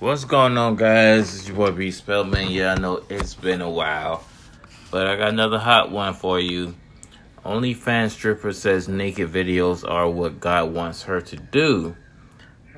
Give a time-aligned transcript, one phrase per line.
[0.00, 1.34] What's going on, guys?
[1.34, 2.52] It's your boy B Spellman.
[2.52, 4.22] Yeah, I know it's been a while,
[4.92, 6.76] but I got another hot one for you.
[7.44, 11.96] OnlyFans stripper says naked videos are what God wants her to do.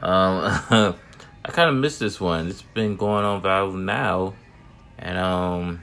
[0.01, 0.45] Um,
[1.45, 2.49] I kind of missed this one.
[2.49, 4.33] It's been going on viral now,
[4.97, 5.83] and um,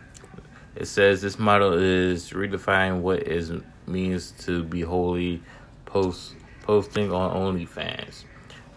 [0.76, 3.52] it says this model is redefining what is
[3.86, 5.44] means to be holy,
[5.86, 6.34] post
[6.64, 8.24] posting on OnlyFans.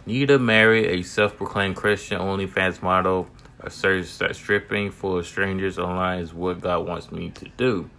[0.06, 3.28] Nita Marie a self-proclaimed Christian OnlyFans model,
[3.60, 7.90] asserts that stripping for strangers online is what God wants me to do.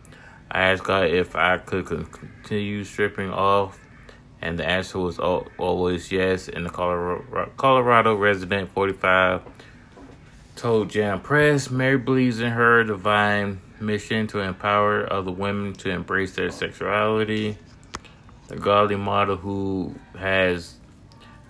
[0.50, 3.80] I asked God if I could continue stripping off,
[4.42, 6.50] and the answer was always yes.
[6.50, 9.44] And the Colorado, Colorado resident, 45,
[10.56, 16.36] told Jam Press, Mary believes in her divine mission to empower other women to embrace
[16.36, 17.58] their sexuality.
[18.48, 20.76] The godly model who has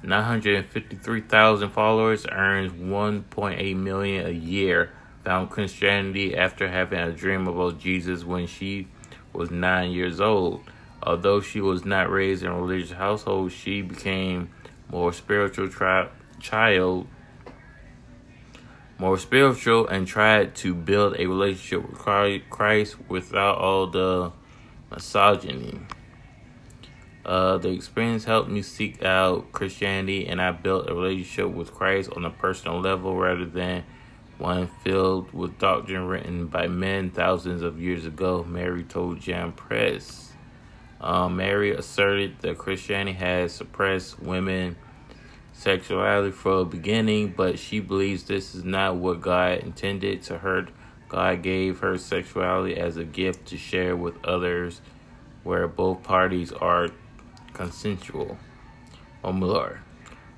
[0.04, 4.92] 953,000 followers earns 1.8 million a year
[5.24, 8.88] found Christianity after having a dream about Jesus when she
[9.34, 10.62] was nine years old.
[11.04, 14.50] Although she was not raised in a religious household, she became
[14.90, 16.10] more spiritual tri-
[16.40, 17.08] child,
[18.98, 24.32] more spiritual, and tried to build a relationship with Christ without all the
[24.92, 25.80] misogyny.
[27.26, 32.10] Uh, the experience helped me seek out Christianity, and I built a relationship with Christ
[32.16, 33.84] on a personal level rather than
[34.40, 40.34] one filled with doctrine written by men thousands of years ago, Mary told Jam Press.
[41.00, 44.76] Um, Mary asserted that Christianity has suppressed women
[45.54, 50.68] sexuality from the beginning, but she believes this is not what God intended to her.
[51.08, 54.82] God gave her sexuality as a gift to share with others
[55.44, 56.90] where both parties are
[57.54, 58.38] consensual.
[59.24, 59.80] Oh, Lord.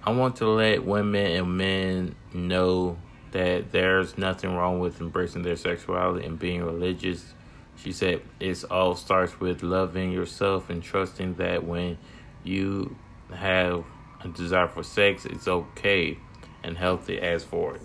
[0.05, 2.97] I want to let women and men know
[3.31, 7.33] that there's nothing wrong with embracing their sexuality and being religious.
[7.77, 11.97] She said it all starts with loving yourself and trusting that when
[12.43, 12.95] you
[13.33, 13.85] have
[14.21, 16.17] a desire for sex, it's okay
[16.63, 17.81] and healthy as for it.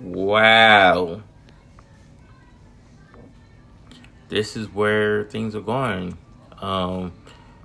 [0.00, 1.22] Wow.
[4.28, 6.18] This is where things are going.
[6.60, 7.12] Um,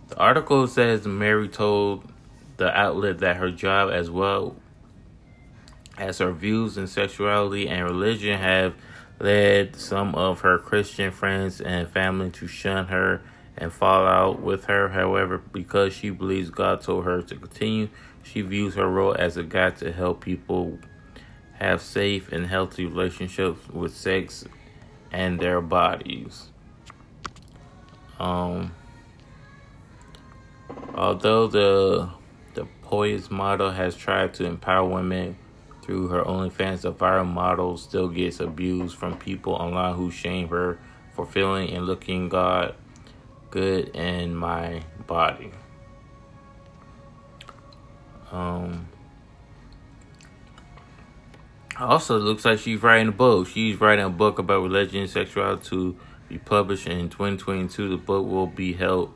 [0.10, 2.04] the article says Mary told
[2.58, 4.56] the outlet that her job as well
[5.98, 8.74] as her views in sexuality and religion have
[9.20, 13.22] led some of her Christian friends and family to shun her
[13.58, 14.90] and fall out with her.
[14.90, 17.90] However, because she believes God told her to continue,
[18.24, 20.80] she views her role as a guide to help people
[21.54, 24.46] have safe and healthy relationships with sex
[25.12, 26.48] and their bodies.
[28.20, 28.72] Um,
[31.00, 32.10] although the
[32.54, 35.38] the poised model has tried to empower women
[35.82, 40.80] through her OnlyFans, the viral model still gets abused from people online who shame her
[41.14, 42.76] for feeling and looking God
[43.50, 45.52] good in my body.
[48.32, 48.88] Um.
[51.80, 53.48] Also, looks like she's writing a book.
[53.48, 55.96] She's writing a book about religion and sexuality to
[56.28, 57.90] be published in 2022.
[57.90, 59.14] The book will be held.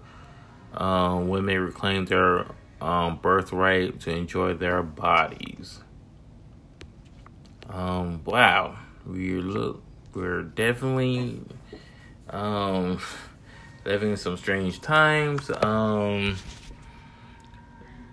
[0.73, 2.45] Um, women reclaim their
[2.81, 5.79] um, birthright to enjoy their bodies.
[7.69, 9.81] Um, wow, we look,
[10.13, 11.41] we're definitely
[12.29, 12.99] um
[13.85, 15.49] living in some strange times.
[15.61, 16.37] Um,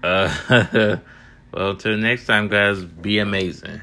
[0.02, 0.96] uh,
[1.52, 3.80] well, till next time, guys, be amazing.